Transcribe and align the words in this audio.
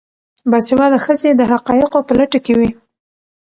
باسواده 0.49 0.97
ښځې 1.05 1.29
د 1.35 1.41
حقایقو 1.51 1.99
په 2.07 2.13
لټه 2.19 2.39
کې 2.45 2.53
وي. 2.59 2.69